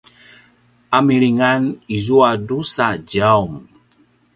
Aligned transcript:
a 0.97 0.97
milingan 1.07 1.63
izua 1.97 2.31
drusa 2.45 2.87
djaum 3.09 3.53